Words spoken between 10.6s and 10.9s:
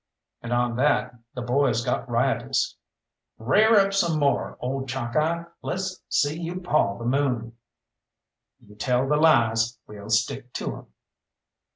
'em!"